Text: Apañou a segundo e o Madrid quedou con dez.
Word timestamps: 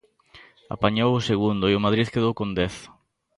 Apañou 0.75 1.11
a 1.17 1.25
segundo 1.29 1.65
e 1.67 1.73
o 1.75 1.83
Madrid 1.85 2.07
quedou 2.13 2.33
con 2.39 2.49
dez. 2.57 2.75